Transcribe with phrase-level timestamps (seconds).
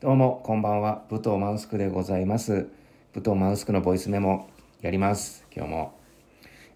[0.00, 1.04] どうも、こんばんは。
[1.10, 2.68] 武藤マウスクでございます。
[3.12, 4.48] 武藤マウスクのボイスメモ
[4.80, 5.44] やります。
[5.54, 5.98] 今日も。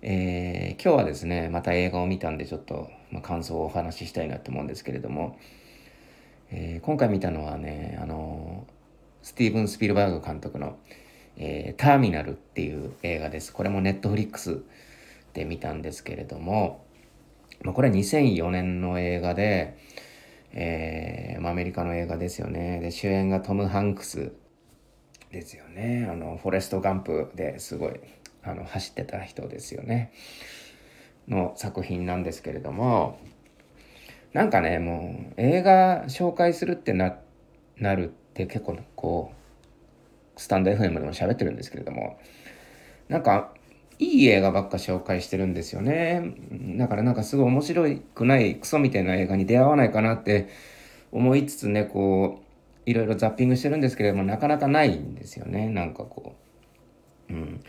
[0.02, 5.38] えー今日はですね、また映画を見たんで、ちょっと、まあ、感想をお話ししたいなと思うんですけれども、
[6.50, 8.66] えー今回見たのはね、あの
[9.22, 10.76] スティーブン・スピルバーグ監督の、
[11.38, 13.54] えターミナルっていう映画です。
[13.54, 14.60] これもネットフリックス
[15.32, 16.84] で見たんですけれども、
[17.62, 19.78] まあ、これは2004年の映画で、
[20.56, 22.78] えーまあ、アメリカの映画ですよね。
[22.80, 24.32] で、主演がトム・ハンクス
[25.32, 26.08] ですよね。
[26.08, 28.00] あの、フォレスト・ガンプですごい、
[28.44, 30.12] あの、走ってた人ですよね。
[31.26, 33.18] の作品なんですけれども、
[34.32, 37.18] なんかね、もう、映画紹介するってな、
[37.76, 39.32] なるって結構こ
[40.36, 42.18] う、スタンド FM でも喋ってるんですけれども、
[43.08, 43.54] なんか、
[43.98, 46.34] いい映画ばっか紹介してるんですよね。
[46.76, 50.48] だからなんかすごい面白くないクソみたいな映画に出会わないかなって
[51.12, 52.44] 思いつつね、こう、
[52.86, 55.68] いろいろザッピングしてるんですけれども、なかなかないんですよね。
[55.68, 56.34] なんかこ
[57.30, 57.32] う。
[57.32, 57.60] うん。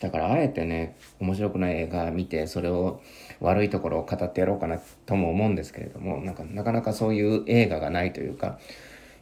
[0.00, 3.00] だからあえてね、面白くない映画見て、それを
[3.40, 8.58] 悪いところを語ってやろうかなとも思うんですけれども、なんかなかなかそういう映画がないというか、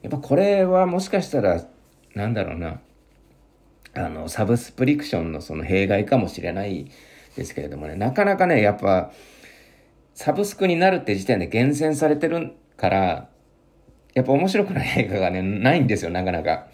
[0.03, 1.65] やっぱこれはもしかしたら、
[2.15, 2.81] なんだろうな、
[3.95, 6.91] あの、サブスプリクションのその弊害かもしれない
[7.37, 9.13] ですけれどもね、なかなかね、やっぱ、
[10.15, 13.29] サブスクになるって時点で厳選されてるから、
[14.15, 16.67] やっぱ面白くない映画がね、ないんですよ、なかなか。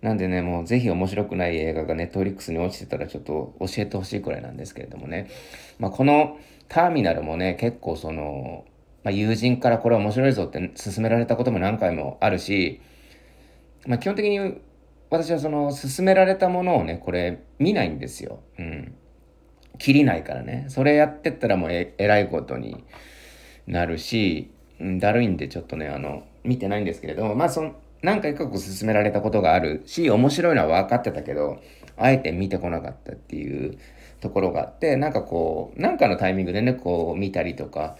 [0.00, 5.28] なんでね、もうぜひ面白くない映画がネットフリックスに落ちてたらちょっと教えてほしいくらいなんですけれどもね。
[5.78, 8.64] まあ、このターミナルもね、結構その、
[9.02, 12.80] まあ、友人からこれ面白いぞって勧められたことも何回もあるし、
[13.86, 14.60] まあ、基本的に
[15.10, 18.40] 私はその勧められたものをね、これ見ないんですよ。
[18.58, 18.94] うん。
[19.78, 20.66] 切りないからね。
[20.68, 22.84] それやってったらもうええらいことに
[23.66, 31.60] なるし、うんだるいんでちょっとね、あの、見てないんですけれども、まあその、何回かこう勧められたことがあるし、面白いのは分かってたけど、
[31.96, 33.78] あえて見てこなかったっていう
[34.20, 37.96] ところがあって、なんかこう、なんかのタイミングでね、こう見たりとか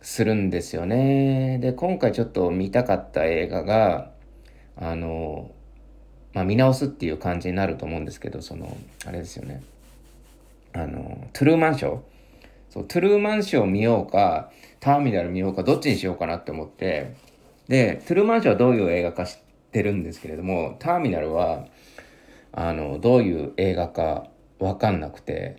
[0.00, 1.58] するんですよね。
[1.60, 4.10] で、今回ちょっと見たかった映画が、
[4.76, 5.50] あの、
[6.32, 8.76] まあ見直すっていう感じになると思うんですけど、その、
[9.06, 9.62] あれですよね。
[10.72, 11.98] あの、トゥルーマンショー？
[12.70, 17.14] そう、トゥルーマンショー見ようか、ターミナル見ようか、どっちにしようかなって思って、
[17.68, 19.38] で、トゥルーマンショーはどういう映画か知っ
[19.72, 21.66] てるんですけれども、ターミナルは、
[22.52, 25.56] あの、どういう映画かわかんなくて、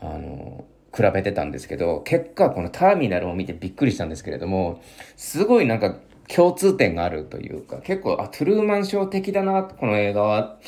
[0.00, 4.82] あの、比べてたんですけど、結果このターミナルを見てびっくりしたんですけれども、
[5.16, 5.96] すごいなんか
[6.34, 10.58] 共通点があるというか、結構、あ、トゥルーマンショー的だな、この映画は、っ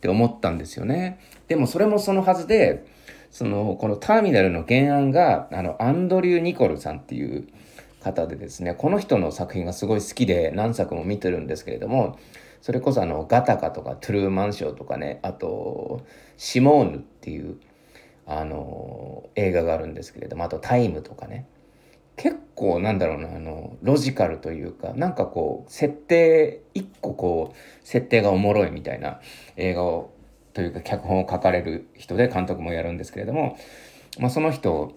[0.00, 1.18] て思ったんですよね。
[1.48, 2.84] でもそれもそのはずで、
[3.30, 7.48] その、このターミナルの原案が、あの、アンドリュー・ニコルさんっていう
[8.02, 12.18] 方でですね、この人の作品がすごい好きで何作も見てるんですけれども、
[12.60, 16.02] それこそあの、ガタカとかトゥルーマンショーとかね、あと、
[16.36, 17.56] シモーヌっていう、
[18.26, 21.46] あの、映画があるんですけれども、あとタイムとかね、
[22.16, 29.20] 結構なんだろうな、あの、ロジカルというか、なんかこう、設定、一個こう、設定がおもろいみたいな
[29.56, 30.12] 映画を、
[30.52, 33.58] というか脚本を書かれる人で監督もやるんですけれども、
[34.18, 34.92] まあその人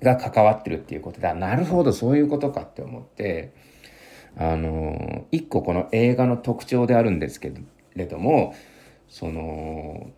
[0.00, 3.52] が関わってるっていうことで、なるほど、そういうことかって思って、
[4.36, 7.52] あの、一個この映画の特徴であるんですけ
[7.94, 8.54] れども、
[9.08, 10.10] その、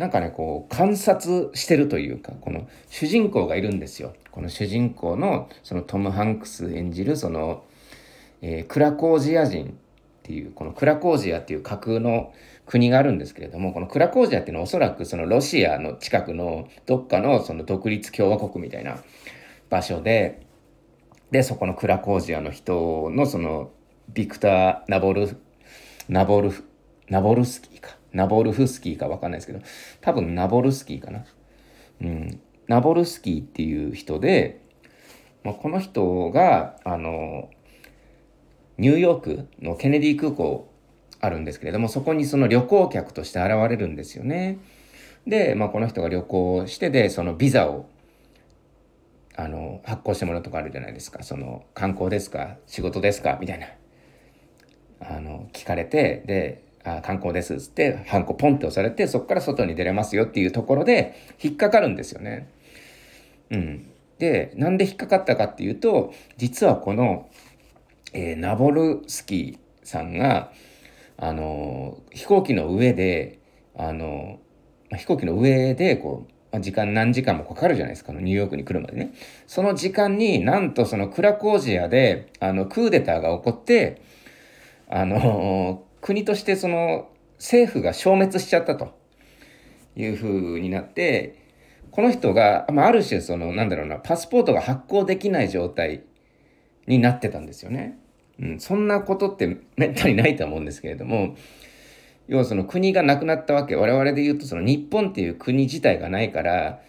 [0.00, 4.14] なんかね、こう、観察してるというか、この主人公がいるんですよ。
[4.30, 7.64] この主人公の、そのトム・ハンクス演じる、その、
[8.40, 9.70] えークラコージア人っ
[10.22, 12.32] ていう、このクラコージアっていう架空の
[12.64, 19.02] 国があるんですけれども、このクラコージアっていうのはおそらくそのロシアの近くのどっかのその独立共和国みたいな
[19.68, 20.46] 場所で、
[21.30, 23.70] で、そこのクラコージアの人のその
[24.08, 25.36] ビクター・ナボル、
[26.08, 26.52] ナボル、
[27.10, 27.99] ナボルスキーか。
[28.12, 29.60] ナボルフスキーかわかんないですけど、
[30.00, 31.24] 多分ナボルスキーかな。
[32.02, 32.40] うん。
[32.66, 34.60] ナボルスキーっていう人で、
[35.42, 37.50] まあ、この人が、あの、
[38.78, 40.70] ニューヨークのケネディ空港
[41.20, 44.58] あるんですけれども、そこにその旅行客として現れるんですよね。
[45.26, 47.88] で、まあ、この人が旅行してで、そのビザを、
[49.36, 51.22] あの、発行してもらうとかあるじゃないですか。
[51.22, 52.56] その、観光ですか？
[52.66, 53.38] 仕事ですか？
[53.40, 53.66] みたいな。
[55.00, 62.48] あの、聞かれて、で、あ観光ですっつって、ハンコポンって押されて、そこから外に出れますよっていうところで、引っかかるんですよね。
[63.50, 63.90] うん。
[64.18, 67.28] で、なんで引っかかったかっていうと、実はこの、
[68.12, 70.52] えーナボルスキーさんが、
[71.16, 73.38] あの飛行機の上で、
[73.76, 74.40] あの
[74.96, 79.12] 飛行機の上で、こう、時間何時間もかかるじゃないですか、ニューヨークに来るまでね。
[79.46, 84.02] その時間になんとそのクラコージアで、あの、クーデターが起こって、
[84.88, 87.08] あの、国としてその
[87.38, 88.98] 政府が消滅しちゃったと
[89.96, 91.36] いうふうになって、
[91.90, 96.04] この人が、まあ、ある種その、なんだろうな、パスポートが発行できない状態
[96.86, 97.98] になってたんですよね。
[98.38, 101.36] うん、そんなことってめったにないと思うんですけれども、
[102.28, 103.74] 要はその国がなくなったわけ。
[103.74, 106.80] 我々で言うとその日本っていう国自体がないから、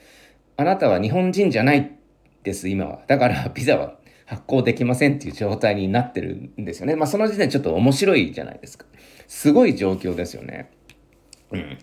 [0.57, 1.97] あなたは日本人じゃない
[2.43, 3.01] です、今は。
[3.07, 3.95] だからビザは
[4.31, 6.95] 発行できませんっていう状態になってるんですよね。
[6.95, 8.85] まあその時点ちょっと面白いじゃないですか。
[9.27, 10.71] すごい状況ですよね。
[11.51, 11.77] うん。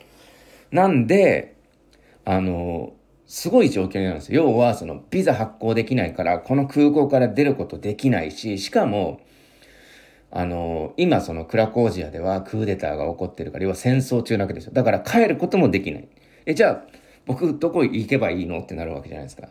[0.71, 1.57] なんで、
[2.25, 2.95] あの、
[3.27, 4.45] すごい状況なんですよ。
[4.45, 9.21] 要は、その、ビザ発行できないから、この空港から出ることできないし、しかも、
[10.31, 14.73] あの、今そのクラコージアではクーデターが起こってるから、要は戦争中なわけですよ。
[14.73, 16.09] だから帰ることもできない。
[16.47, 16.85] え、じゃあ、
[17.27, 18.61] 僕どこ行けばいいの？
[18.61, 19.49] ってなるわけじゃないですか。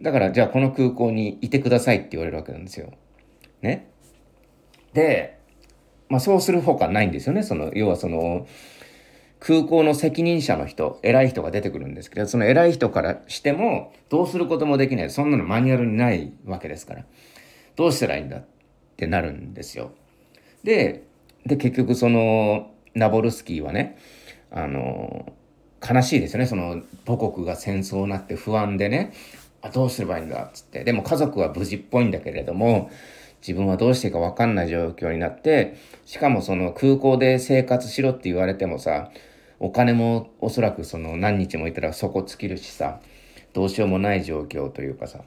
[0.00, 2.92] だから、じゃあこの空港にいてくださいって言われるわけなんですよ。
[3.62, 3.88] ね。
[4.92, 5.38] で、
[6.08, 7.42] まあそうするほかないんですよね。
[7.42, 8.46] その、要はその、
[9.38, 15.10] 空港の責任者の人、偉い人が出てくるんですけど、その偉い人からしても、どうすることもできない。
[15.10, 17.04] そんなのマニュアルにないわけですから。
[17.76, 18.44] どうしたらいいんだっ
[18.96, 19.92] てなるんですよ。
[20.64, 21.04] で、
[21.44, 23.98] で、結局その、ナボルスキーはね、
[24.50, 25.32] あの、
[25.86, 26.46] 悲しいですよね。
[26.46, 29.12] その、母国が戦争になって不安でね、
[29.66, 30.84] あ、どうすればいいんだっつって。
[30.84, 32.90] でも家族は無事っぽいんだけれども、
[33.40, 39.10] 自分はどうしていいかわかんない状況になって、しかもその空港で生活しろって言われてもさ、
[39.58, 43.00] お金もおそらくその何日もいたら底尽きるしさ、
[43.52, 45.20] どうしようもない状況というかさ、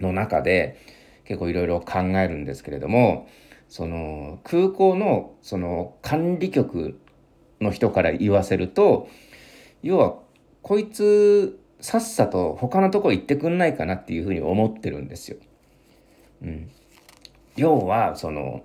[0.00, 0.78] の中で
[1.24, 3.28] 結構いろいろ考えるんですけれども、
[3.68, 6.98] その空港のその管理局
[7.60, 9.08] の人から言わせると、
[9.82, 10.18] 要は
[10.60, 15.36] こいつさっさと他のとこ行ってくんないかなっていうふうに思ってるんですよ。
[16.42, 16.70] うん。
[17.56, 18.62] 要は、その、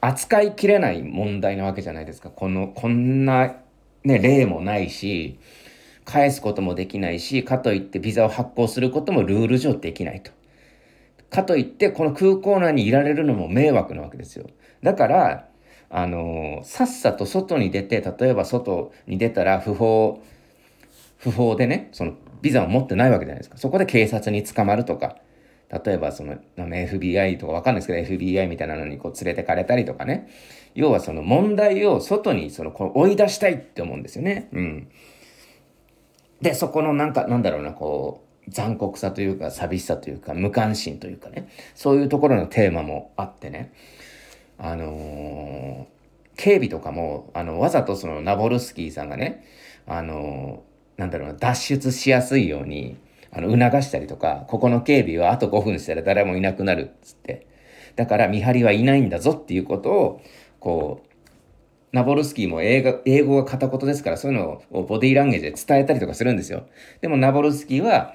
[0.00, 2.30] 扱いきれない問題なわけじゃないですか。
[2.30, 3.54] この、こんな、
[4.04, 5.38] ね、例もないし、
[6.04, 10.32] 返すこともできないし、かといってビザを発行することもルール上できないと。
[11.30, 14.46] かといって、この空港内にいられるのも迷惑なわけですよ。
[14.82, 15.48] だから、
[15.90, 20.22] あのさっさと外に出て、例えば外に出たら不法、
[21.18, 23.58] 不法でね、そのビザを持ってないわけじゃないですか。
[23.58, 25.16] そこで警察に捕まるとか、
[25.70, 30.28] 例えばその FBI とかわかんないですけど FBI みたいなのにこう連れてかれたりとかね。
[30.74, 34.48] 要はその問題を外にそのこう追い出したいって思うんですよね。
[34.52, 34.88] うん。
[36.40, 41.48] で、そこのなんか、なんだろうな、こう、残酷さというか寂しさというか無関心というかね。
[41.74, 43.72] そういうところのテーマもあってね。
[44.56, 45.86] あのー、
[46.36, 49.44] 警備とかも、あの、わざとそのナボルスキーさんがね、
[49.86, 50.67] あのー、
[50.98, 52.98] なんだろうな、脱出しやすいように、
[53.30, 57.46] あの、促したりとか、ここの警備はあと5分したら誰もいなくなるっつって。
[57.96, 60.22] だから見張りはいないんだぞっていうことを、
[60.60, 61.08] こう、
[61.92, 66.66] ナボルスキーも英語英語が片言ですから、そういうのをボディーランゲージで伝えたりとかするんですよ。
[67.00, 68.14] でもナボルスキーは、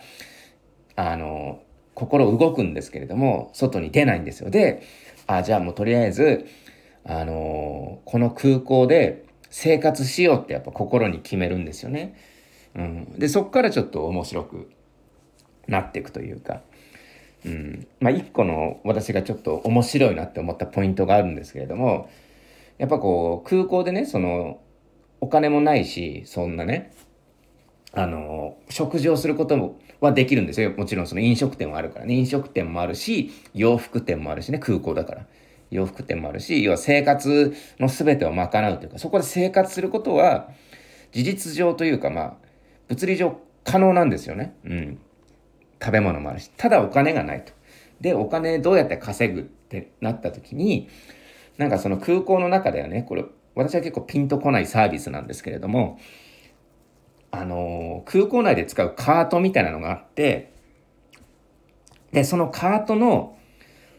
[0.96, 1.62] あの、
[1.96, 4.50] 心動くんですけれども、外に出ないんですよ。
[4.50, 4.84] で、
[5.26, 6.46] あ、じゃあもうとりあえず、
[7.06, 12.16] あのこの空港で生活しようってやっぱ心に決めるんですよね。
[12.75, 13.20] うん。
[13.20, 14.72] で、そっからちょっと面白く
[15.68, 16.62] なっていくというか、
[17.46, 22.10] うん、まあ一個の私がちょっと面白いなって思ったポイントがあるんですけれども、
[22.78, 24.60] やっぱこう空港でね、その
[25.22, 26.94] お金もないし、そんなね、
[27.92, 30.72] あの、食事をすることもはできるんですよ。
[30.72, 32.15] もちろんその飲食店はあるからね。
[32.15, 35.25] 飲食店もあるし、洋服店もあるしね、空港だから。
[35.70, 40.50] 洋服店もあるし、要は生活の全てを賄うというか、そこで生活することは、
[41.12, 42.38] 事実上というか、まあ、
[42.90, 44.56] 物理上可能なんですよね。
[44.66, 45.00] うん。
[45.82, 47.54] 食べ物もあるし、ただお金がないと。
[48.00, 50.90] で、お金どうやって稼ぐってなった時に、
[51.58, 53.25] なんかその空港の中ではね、これ、
[53.56, 56.00] 私は結構ピンとこないサービスなんですけれども、
[57.32, 60.54] あのー、空港内で使うカートみたいなのがあって、
[62.12, 63.38] で、そのカートの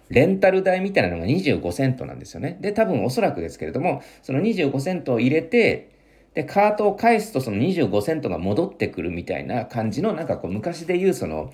[0.09, 2.59] レンタル代みたいなのが25セントなんですよね。
[2.61, 5.94] で、多分おそらくですけれども、その25セントを入れて、
[6.35, 11.53] で、カートを返すとその25セントが戻ってくるみたいな感じの、なんかこう昔で言うその、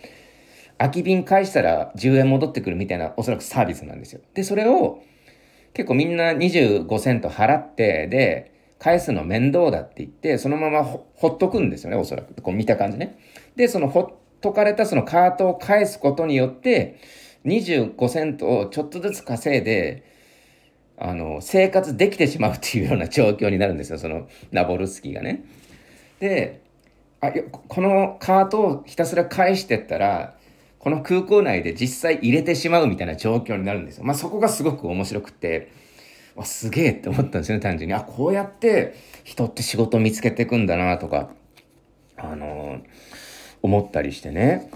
[0.78, 4.20] 空き瓶返したら10円戻ってくるみたいなおそらくサービスなんですよ。
[4.32, 5.02] で、それを
[5.74, 12.40] 結構みんな25セント払って、で、返すの面倒だって言って、そのままほっとくんですよね、おそらく。
[12.40, 13.18] こう見た感じね。
[13.56, 14.06] で、そのほっ
[14.40, 16.96] とかれたそのカートを返すことによって、
[17.44, 20.02] 25セントをちょっとずつ稼いで、
[21.00, 25.44] あの、生活できてしまうっていうような状況になるんですよ、そのナボルスキーがね。
[26.20, 26.60] で、
[27.20, 30.36] あこのカートをひたすら返してったら、
[30.78, 34.04] この空港内で実際入れてしまうみたいな状況になるんですよ。
[34.04, 35.72] まあそこがすごく面白くて、
[36.36, 41.30] わすげえって思ったんですよね単純にあこうやって人って仕事を見つけていくんだなとか
[42.16, 42.80] あの
[43.62, 44.70] 思ったりしてね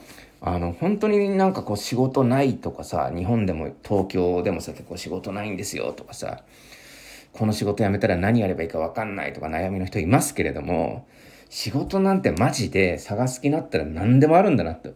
[0.47, 6.43] あの本当になんかこう仕事ないとかさ日本でも東京でもさ結構仕事ないんですよとかさ
[7.33, 11.09] この仕事辞めたら何やればいいか分かんないとか悩みの人いますけれども
[11.49, 14.93] 仕事なんてマジで探す気になったら何でもあるんだなって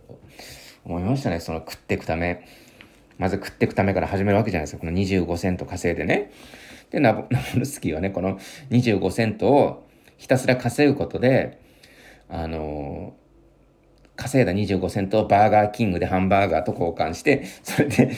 [0.84, 1.40] 思いましたね。
[1.40, 2.46] その食っていくため。
[3.18, 4.80] まず食っていくためから始めるわけじゃないですか。
[4.80, 6.32] この25セント稼いでね。
[6.90, 7.26] で ナボ
[7.56, 8.38] ルスキーはねこの
[8.70, 11.60] 25セントをひたすら稼ぐことで
[12.28, 13.14] あの
[14.18, 18.10] 稼いだ25セントをバーガーキングでハンバーガーと交換して、それで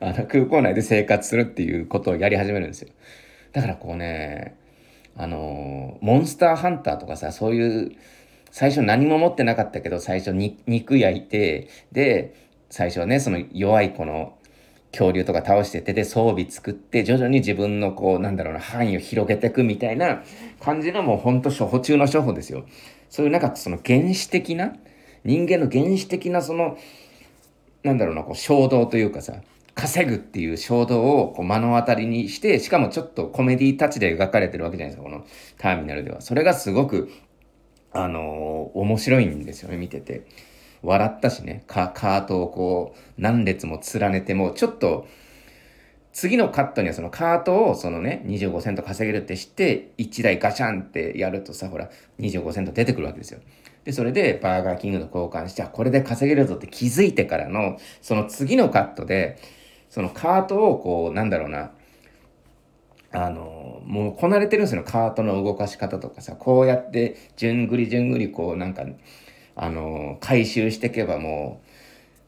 [0.00, 2.88] あの空港内で生活するっていうことをやり始めるんですよ。
[3.52, 4.56] だからこうね、
[5.16, 7.92] あのモンスターハンターとかさ、そういう、
[8.50, 12.34] 最初何も持ってなかったけど、最初に肉焼いて、で、
[12.68, 14.36] 最初はね、その弱いこの
[14.90, 20.22] 恐竜とか倒しててで装備作って徐々に自分のこうなんだろうな範囲を広げていくみたいな
[20.60, 22.64] 感じのもうほんと初歩中の初歩ですよ。
[23.10, 24.76] そういうなんかその原始的な
[25.24, 26.76] 人間の原始的なその
[27.82, 29.34] なんだろうなこう衝動というかさ
[29.74, 35.26] 稼ぐっていう衝動をこう目の当たりにしてしかもちょっとコメディタッチで描かれてるわけじゃないですかこの
[35.58, 36.20] ターミナルでは。
[36.20, 37.10] それがすごく
[37.92, 40.26] あのー、面白いんですよね見てて。
[40.84, 45.08] 笑ったしね、カートをこう、何列も連ねても、ちょっと、
[46.12, 51.90] 次のカットにはそのカートをそのね、25セント稼げるって知って、1台ガシャンってやるとさ、ほら、
[52.20, 53.40] 25セント出てくるわけですよ。
[53.84, 59.38] で、それでバーガーキングと交換して、あ、これで稼げるぞって気づいてからの、その次のカットで、
[59.90, 61.72] そのカートをこう、なんだろうな、
[63.12, 68.84] あの、もうこなれてるんですよ、カートの動かし方とかさ、こうやって、じゅんぐりじゅんぐりこう、なんか、
[69.54, 71.68] あの、回収していけばもう、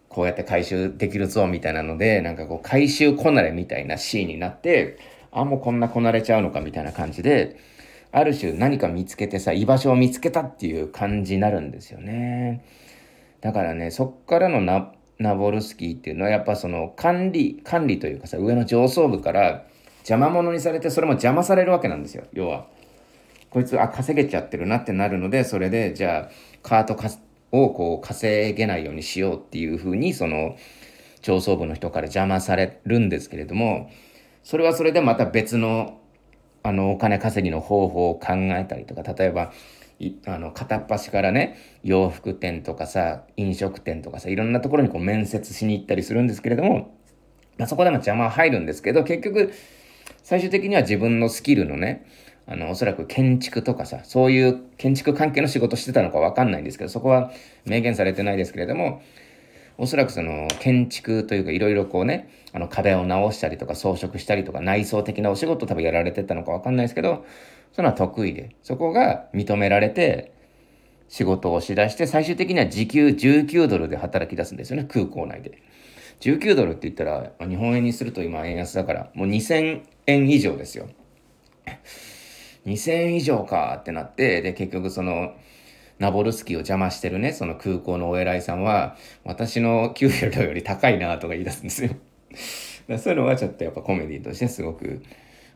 [0.08, 4.98] こうやって回収できるぞみたいなので、なんかこう回収こなれみたいなシーンになって、
[5.32, 7.56] あ、もうこんなこなれちゃうのかみたいな感じで、
[8.16, 12.64] ある種何か見つけてさ、居場所を見つけたっていう感じになるんですよね。
[13.42, 19.66] だからね、そっからのナナボルスキーっていうのはやっぱその管理、管理というかさ、上の上層部から
[19.98, 22.68] 邪魔者にされて、それも邪魔されるわけなんですよ、要は。
[23.50, 26.96] こいつ、あ、稼げちゃってるなってなるので、それで、じゃあ、カート
[27.52, 30.56] をこう稼げないようにしようっていうふうに、その、
[31.20, 33.90] 上層部の人から邪魔されるんですけれども、
[34.42, 35.98] それはそれでまた別の、
[36.66, 39.52] あの、お金稼ぎの方法を考えたりとか、例えば、
[40.26, 46.96] あの、片っ端からね、洋服店とかさ、飲食店とかさ、いろんなところにこう面接しに行ったりするんですけれども、
[47.56, 49.52] まあ、そこでも邪魔は入るんですけど、結局、
[50.22, 52.04] 最終的には自分のスキルのね、
[52.46, 57.30] あの、おそらく建築とかさ、そういう建築関係の仕事してたのかわかんないんですけど、そこは
[57.64, 59.02] 明言されてないですけれども、
[59.78, 67.26] おそらくその建築というかいろいろこうね、あの壁を直したりとか装飾したりとか内装的なお仕事多分やられてたのかわかんないですけど、
[67.72, 70.32] そのは得意で、そこが認められて
[71.08, 75.62] 仕事をしだして最終的には時給19ドルで働き出すんですよね、空港内で。
[76.20, 80.88] 19ドルって言ったら、日本円にすると今円安だから、もう2000円以上ですよ。
[82.64, 85.34] 2000円以上かってなって、で、結局その、
[85.98, 91.90] ナボルスキーを邪魔してるね、その空港のお偉いさんは、私の給料より高いなとか言い出すんですよ。
[92.88, 95.02] だそういうのはちょっとやっぱコメディとしてすごく、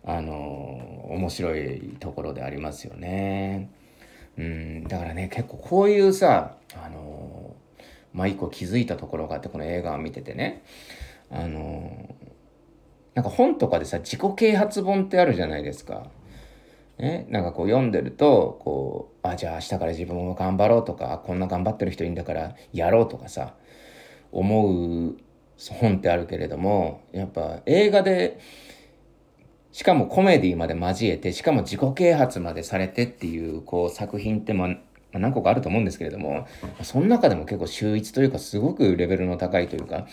[0.02, 3.70] あのー、面白いところでありますよね。
[4.38, 7.82] うん、だからね、結構こういうさ、あのー、
[8.14, 10.62] まあ一個気づいたところがあって、この映画を見ててね、
[11.30, 12.30] あのー、
[13.14, 16.06] なんか本とかでさ、自己啓発本ってあるじゃないですか。
[17.00, 23.54] ね、なんかこう読んでると、こう、あ、じゃあ明日から自分も頑張ろうとか、こんな頑張ってる人いいんだからやろうとかさ、
[24.32, 25.16] 思う
[25.70, 28.38] 本ってあるけれども、やっぱ映画で、
[29.72, 36.46] しかもコメディまで交えて、しかも自己啓発までされてっていう、こう作品ってまあ、何個かあると思うんですけれども、
[36.82, 40.06] その中でも結構秀逸というか、すごくレベルの高いというか、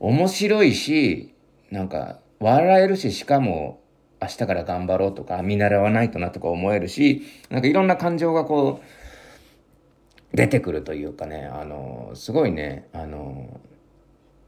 [0.00, 1.34] 面白いし、
[1.70, 3.80] なんか、笑えるし、しかも、
[4.24, 13.60] 明日から頑張ろうとか、見習わないとなとか思えるし、なんかいろんな感情がこう、出てくるというかね、あの、すごいね、あの、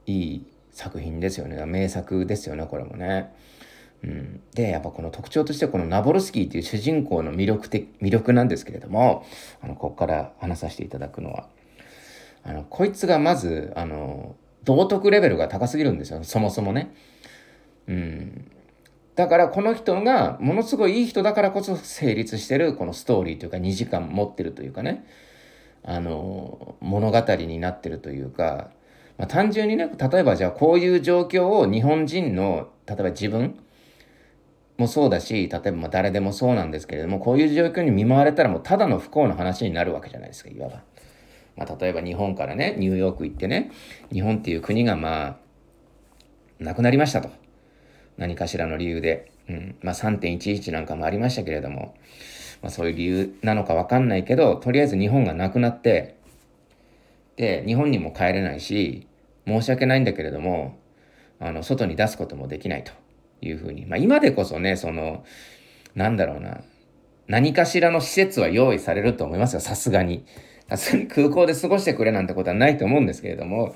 [0.07, 1.65] いい作品ですよね。
[1.67, 3.33] 名作ですよね、これもね。
[4.03, 9.25] うん、で、やっぱこの特徴としてこのナボルスキーっていう主人公の魅力的、魅力なんですけれども、
[9.61, 11.49] あの、ここから話させていただくのは、
[12.43, 16.95] あの、こいつがまず、あの、道徳レベルが高すぎるんですよ、そもそもね。
[17.89, 18.51] うん。
[19.17, 25.07] だからこの人がものすごいいい人だからこそ成立してるこのストーリーというか2時間持ってるというかね
[25.83, 28.71] あの物語になってるというか、
[29.19, 33.59] まあ、単純にね例えばじゃあこういう状況を日本人の例えば自分
[34.79, 40.83] もそうだし、例えばま誰でもそうなんですけれども、こういう状況に見舞われたらもうただの不幸の話になるわけじゃないですか、いわば。
[41.57, 43.71] まあ例えば日本からね、ニューヨーク行ってね、
[44.13, 45.37] 日本っていう国がまあ、
[46.59, 47.31] なくなりましたと。
[48.17, 49.31] 何かしらの理由で。
[49.49, 49.77] うん。
[49.83, 51.95] まあ3.11なんかもありましたけれども、
[52.63, 56.17] まあそういう理由なのかわかんないけど、とりあえず日本がなくなって、
[57.37, 59.07] で、日本にも帰れないし、
[59.47, 60.79] 申し訳ないんだけれども、
[61.39, 62.93] あの、外に出すこともできないと。
[63.41, 63.87] いうふうに。
[63.87, 65.25] まあ今でこそね、その、
[65.95, 66.61] なんだろうな、
[67.27, 70.25] 何かしらの施設は用意されると思いますよ、さすがに。
[70.69, 73.75] さすがに空港で過ごしてくれなんてことはないと思うんですけれども、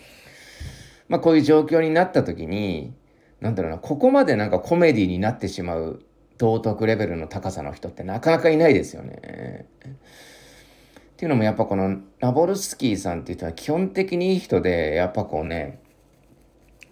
[1.08, 2.92] まあこういう状況になった時に、
[3.40, 6.02] なんだろうな、ここまでなんかコメディになってしまう
[6.38, 9.66] 道徳レベルの高さの人ってなかなかいないですよね。
[9.84, 15.80] っていうのもやっぱこのナボルスキーさんっていう人は基本的にいい人で、やっぱこうね、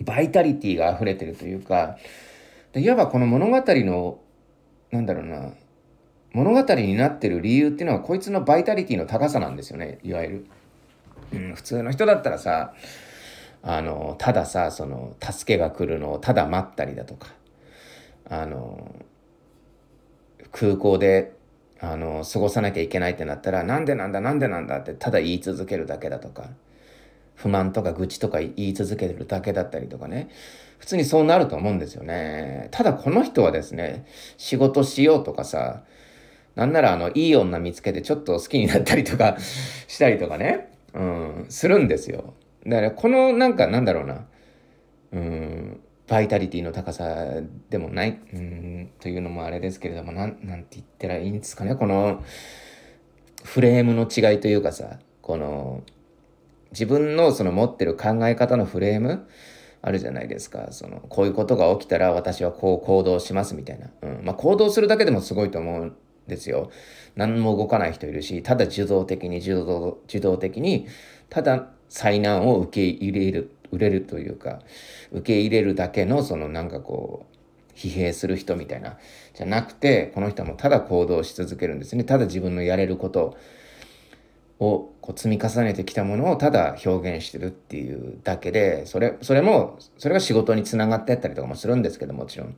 [0.01, 1.97] バイタリティが溢れてるというか、
[2.73, 4.19] でいわばこの物語の
[4.91, 5.53] なんだろうな
[6.33, 10.47] 物語になってる理由っていうのはこいつのバイタリティの高さなんですよねいわゆる、
[11.33, 12.75] うん、普通の人だったらさ
[13.63, 17.29] あのたださその助けが来るのをただ待ったりだとか
[18.29, 18.95] あの
[20.53, 21.33] 空港で
[21.81, 26.49] あの過ごさなきゃいけないってなったらなんでなんだなんでなんだってただ言い続けるだけだとか
[27.35, 30.29] 不満とか愚痴とか言い続けるだけだったりとかね。
[30.79, 32.69] 普通にそうなると思うんですよね。
[32.71, 35.83] ただこの人はですね、仕事しようとかさ、
[36.55, 39.37] なんならあの、いい女見つけてちょっと好きになったりとか
[39.87, 42.35] したりとかね、うん、するんですよ。
[42.69, 44.27] だからこのなんかなんだろうな、
[45.13, 47.27] うん、バイタリティの高さ
[47.69, 52.25] でもない、うん、というのもあれですけれども、なん、なんて言ったらいいんですかね、この、
[53.45, 55.83] フレームの違いというかさ、この、
[56.73, 59.29] 自分のその持ってる考え方のフレーム
[59.83, 60.69] あるじゃないですか。
[60.71, 63.91] その、こういうことが起きたら私はこう行動しますみたいな。
[64.03, 64.25] うん。
[64.25, 65.97] まあ、行動するだけでもすごいと思うん
[66.27, 66.71] ですよ。
[67.17, 70.87] 何も動かない人いるし、ただ受動的に受動、受動的に、
[71.31, 74.61] ただ災難を受け入れる、売れるというか、
[75.13, 78.99] 受け入れるだけの、そのなんかこう、疲弊する人みたいな。
[79.35, 82.05] じゃなくて、この人もただ行動し続けるんですね。
[82.05, 83.37] ただ自分のやれること
[84.61, 92.57] をこう積み重ねてきたものをただ表現してるっていうだけでそれそれもそれが仕事につながってったりとかもするんですけどもちろん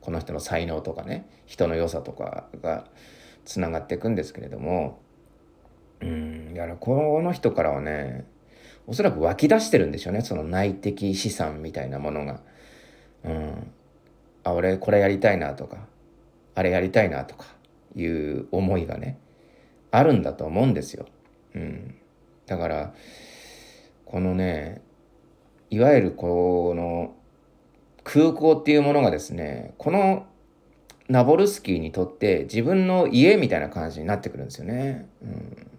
[0.00, 2.84] この人の才能とかね人の良さとかが
[3.44, 5.00] つながっていくんですけれども
[6.00, 8.26] うんいやこの人からはね
[8.86, 12.40] おそらく湧き出してるんでしょうねその内的資産みたいなものが。
[13.22, 13.72] うん、
[14.44, 15.86] あ俺これやりたいなとか
[16.54, 17.44] あれやりたいなとか
[17.94, 19.18] いう思いがね
[19.90, 21.06] あるんだと思うんですよ。
[21.54, 21.94] うん。
[22.46, 22.94] だから、
[24.04, 24.82] このね、
[25.70, 27.14] いわゆるこの
[28.02, 30.26] 空港っていうものがですね、この
[31.08, 35.08] ナボルスキーにとって自分の家みたいな感じになってくるんですよね。
[35.22, 35.70] うん、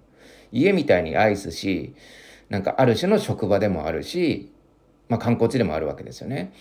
[0.52, 1.96] 家みたいに愛すし、
[2.52, 4.52] なんかある種の職場でもあるし、
[5.10, 6.54] まあ観光地でもあるわけですよね。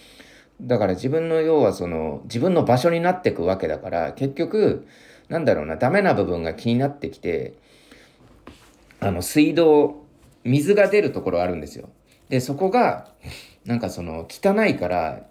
[0.63, 4.87] だから自分の要はその自分の場所になっていくわけだから結局
[5.29, 7.55] なんだろうなダメな部分が気になってきて
[9.01, 10.05] あの、水道、
[10.45, 11.89] 水が出るところあるんですよ。
[12.29, 13.09] で、そこが、
[13.65, 15.23] なんかその、汚いから、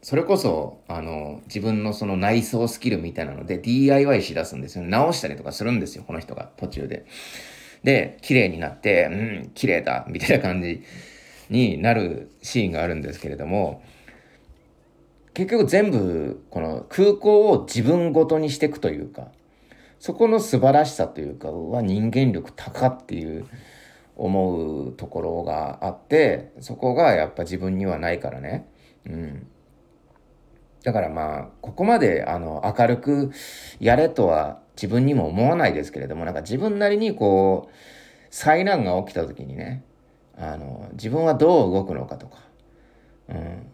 [0.00, 4.88] それこそ、あの、自分のその内装スキルみたいなので DIY しだすんですよね。
[4.88, 7.04] 直したりとかするんですよ、この人が途中で。
[7.82, 10.82] で、綺麗になって、うん、綺麗だ、みたいな感じ
[11.50, 13.82] になるシーンがあるんですけれども、
[15.34, 19.28] 結局全部、この空港を自分ごとにしていくというか、
[20.00, 23.46] そこの素晴らしさというかうわ人間力高っていう
[24.16, 28.68] 思うところがあってそこがやっぱ自分にはないからね。
[29.06, 29.46] うん、
[30.82, 33.32] だからまあここまであの明るく
[33.80, 37.74] やれとは自分にも思わないですけれどもなんか自分なりにこう
[38.30, 39.82] 災難が起きた時にね
[40.36, 42.38] あの自分はどう動くのかとか、
[43.28, 43.66] うん、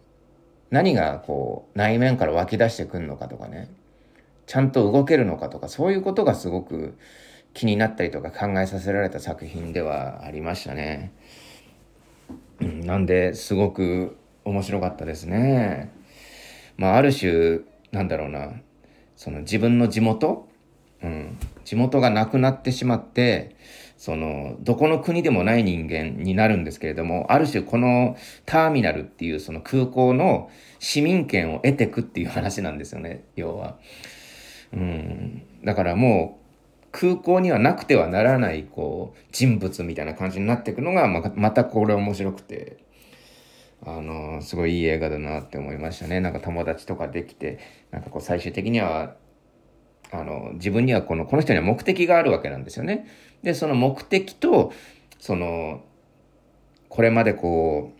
[0.71, 3.69] 何がこう内面から湧き出してくるのかとかね
[4.47, 6.97] ちゃんと動けるのかとかそういうことがすごく
[7.53, 11.13] 気になったりとか考えさせられた作品ではありましたね。
[12.59, 15.91] うん、なんですごく面白かったですね。
[16.77, 17.59] まあある種
[17.91, 18.53] なんだろうな
[19.15, 20.47] その自分の地元、
[21.05, 23.55] うん、地元がなくなってしまって
[23.97, 33.77] そのどこの国でもない人間になるんですけれどもある種このターミナルっていうその空港の市民権を得てくっていう話なんですよね要は。
[34.73, 42.77] うん、だからもう空港にはなくてはならないこう人物みたいな感じになっていくのがままたこれ面白くて、
[43.85, 46.19] あのすごいいい映画だなって思いましたね。
[46.19, 47.59] なんか友達とかできて
[47.91, 49.15] なんかこう最終的には
[50.11, 53.07] あの自分にはこのこの人には目的があるわけなんですよね。
[53.43, 54.71] でその目的と
[55.19, 55.81] その
[56.89, 57.99] これまでこう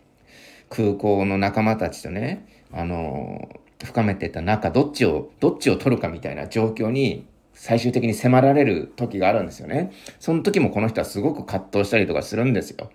[0.68, 3.48] 空港の仲間たちとねあの
[3.84, 9.92] 深めてた仲どっちをどっちを取るかみたいな状況に最終的に迫られる時があるんですよね。
[10.18, 12.90] その時もこの人はすごく葛藤したりとかするんですよ。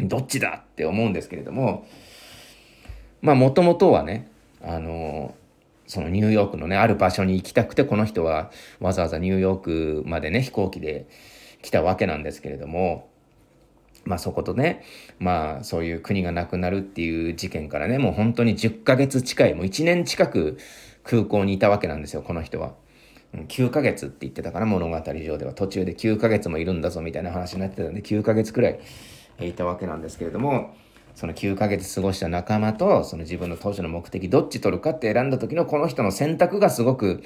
[0.00, 1.86] どっちだって思うんですけれども
[3.20, 4.28] まあもともとはね
[4.62, 5.34] あの
[5.92, 8.50] そのニューヨークのねある場所に行きたくてこの人は
[8.80, 11.06] わざわざニューヨークまでね飛行機で
[11.60, 13.10] 来たわけなんですけれども
[14.06, 14.84] まあそことね
[15.18, 20.56] まあそういう国がなくなるっていう事件からねもう本当に10ヶ月近いもう1年近く
[21.04, 22.74] 空港にいたわけなんですよこの人は。
[23.34, 28.78] 9ヶ月って言ってたから物語上では途中で9ヶ月もいるんだぞみたいな話になってたんで9ヶ月くらい
[29.40, 30.74] いたわけなんですけれども
[31.14, 37.22] その9ヶ月過ごした仲間とその自分の当初の目的どっち取るかって選んだ時のこの人の選択がすごく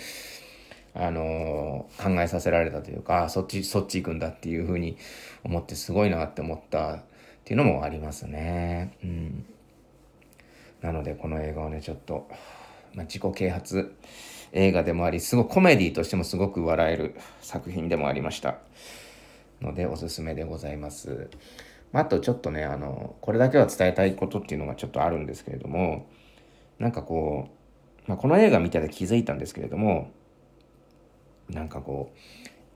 [0.99, 4.97] あのー、考えさせられたというかそっちそっち行くんだっていうふうに
[5.45, 7.01] 思ってすごいなって思ったっ
[7.45, 8.97] ていうのもありますね。
[9.05, 9.45] うん、
[10.81, 12.27] なのでこの映画をねちょっと、
[12.95, 13.95] まあ、自己啓発
[14.53, 18.57] 映画でもありすごいコメディとしてもすごく笑える作品でもありました
[19.61, 21.29] のでおすすめでございます。
[21.93, 26.07] あとちょっとねあのこれだけは伝えたいことっていうのがちょっとあるんですけれども
[26.79, 27.49] なんかこ
[28.07, 30.11] う、まあ、この映画見てて気づいたんですけれども
[31.49, 32.19] なんかこう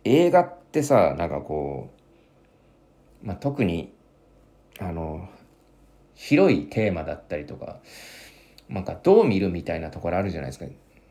[0.05, 1.91] 映画ってさなんかこ
[3.23, 3.93] う、まあ、特に
[4.79, 5.29] あの
[6.15, 7.79] 広いテーマだったりとか
[8.69, 10.67] なんかどう見るみたいなところあるじゃないですか。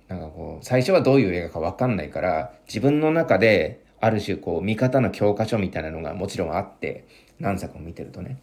[0.08, 7.06] なんかこう最初はどういう映画か分かんないから自分の中である種こう見方の教科書みたいなのがもちろんあって
[7.40, 8.42] 何作も見てるとね。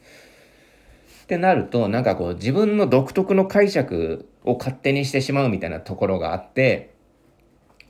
[1.24, 6.94] ってなるとなんかこう自分の独特の解釈を勝手にしてしまうみたいなところがあって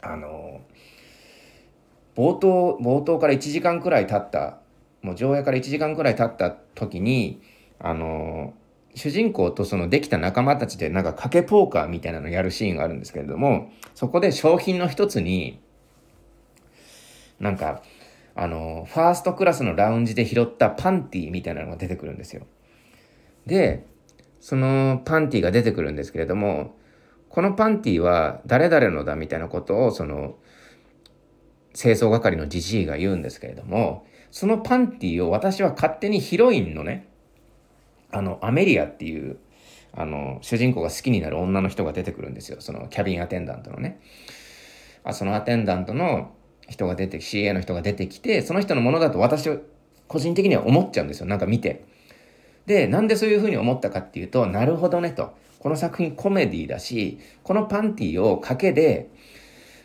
[0.01, 0.63] あの
[2.17, 4.59] 冒頭冒頭から1時間くらい経った
[5.03, 7.43] もう上映から1時間くらい経った時に
[7.79, 8.55] あの
[8.95, 15.61] 主人公とそのできた仲間たちでなんか賭けポーカーみたいなのやるシーンがあるんですけれどもそこで商品の一つに
[17.39, 17.83] なんか
[18.37, 22.47] あのファーストクラスのラウンジで拾ったパンティみたいなのが出てくるんですよ。
[23.47, 23.87] で
[24.41, 26.77] そのパンティが出てくるんですけれども
[27.31, 30.37] このパンティは誰々のだみたいなことをその
[31.75, 37.09] 清掃係のじじいが言うんですけれどもそのパンティを私は勝手にヒロインのね
[38.11, 39.39] あのアメリアっていう
[39.93, 44.01] あの主人公が好きになる女の人が出てくるんですよそのキャビンアテンダントのね
[45.05, 46.36] あそのアテンダントの
[46.69, 49.51] 人が出て CA の人が出てきてその人のものだと私
[50.09, 51.27] 個人的には思っちゃうんですよ。
[51.27, 51.85] なんか見て。
[52.67, 55.35] でなんでそういうふうに思ったかっていうとなるほどねと。
[55.59, 59.11] この作品コメディだしこのパンティを賭けで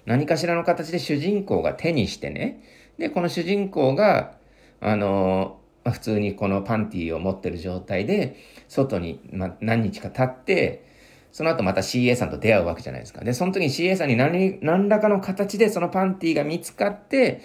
[0.06, 2.64] 何かしらの形で主人公が手にしてね。
[2.98, 4.34] でこの主人公が
[4.80, 10.91] あのま、普通にこのパンティを持ってる状態で外に、ま何日か経って
[11.32, 13.24] その後また CA さんと出会うわけじゃないですか。
[13.24, 17.42] で、その時に CA さんに何何らかの形でそのパンティが見つかって、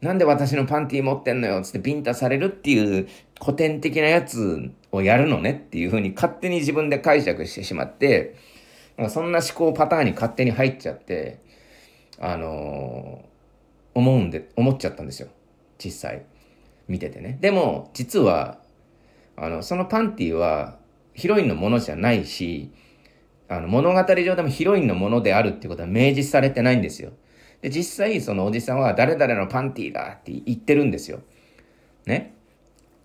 [0.00, 3.08] なんで私のパンティ持ってんのよつってビンタされるっていう
[3.40, 8.34] 古典的なやつをやるのねっていうふうに勝手に自分で解釈してしまって、
[8.96, 11.38] なんかそんな思考パターンに勝手に入っちゃって、
[12.18, 15.28] あのー、思うんで、思っちゃったんですよ。
[15.78, 16.24] 実際。
[16.88, 17.38] 見ててね。
[17.40, 18.58] でも、実は、
[19.36, 20.78] あの、そのパンティは
[21.14, 22.70] ヒロインのものじゃないし、
[23.52, 27.10] あの物語上でもヒロインのものであるっていうことは明示されてないんですよ。
[27.60, 31.20] で、実際そのおじさんは誰々のパンティーだって言ってるんですよ。
[32.06, 32.34] ね？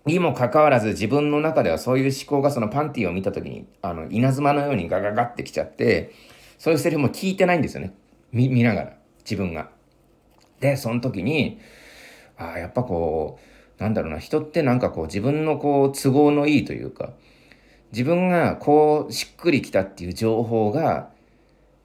[0.06, 6.12] にもかかわらず自分の中ではそういう思考がそのパンティーを見た時に、あの、稲妻のようにガガガってきちゃって、
[6.56, 7.92] そういうセリフも聞いてないんですよね。
[8.32, 8.96] 見、見ながら。
[9.18, 9.68] 自分が。
[10.60, 11.60] で、その時に、
[12.38, 13.38] ああ、やっぱこ
[13.78, 17.12] う、なんだろうな、人ってなんかこう自分のこう都合のいいというか、
[17.92, 21.10] 自分がこうしっくりきたっていう情報が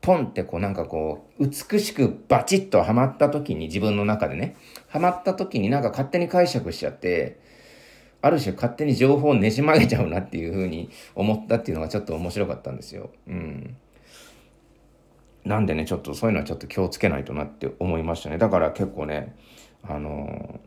[0.02, 4.58] ポンってこうなんかこう美しくバチッとはまった時に自分の中でね
[4.90, 7.40] はまった時になんか勝手に解釈しちゃって
[8.22, 13.10] ある種勝手に情報をねじ曲げちゃうなっていうふうに思ったっていうのがちょっと面白かったんですよ。
[13.28, 13.78] うん。
[15.46, 18.38] なんでねちょっとそういうのはちょっと気をつけないとなって思いましたね。
[18.38, 19.36] だから結構ね
[19.84, 20.60] あの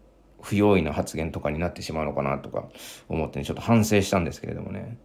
[0.42, 2.68] 不用意な発言とかになってしまうのかなとか
[3.08, 4.98] 思ってねちょっと反省したんですけれどもね。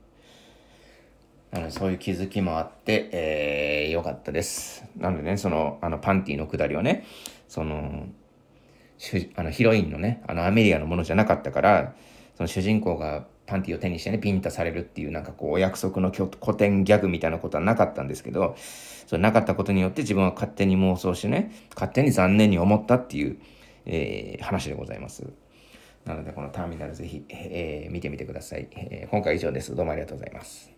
[1.52, 4.86] なのそういう気づきもあって、えー、よかったです。
[4.98, 7.06] なのでね、その、あの、パンティのくだりはね、
[7.50, 8.08] その、
[9.36, 11.94] あのヒロインのね、あのアメリアのものじゃなかったから、
[12.38, 18.56] その主人公がパンティを手にしてね、ピンタされるっていうなんかこう、お約束の古典ギャグみたいなことはなかったんですけど、
[19.08, 23.38] それなかったことによって自分は勝手に妄想してね、勝手に残念に思ったっていう、
[23.86, 25.26] えー、話でございます。
[26.06, 29.10] なので、このターミナルぜひ、えー、見てみてください、えー。
[29.10, 29.76] 今回以上です。
[29.76, 30.71] どうもありがとうございます。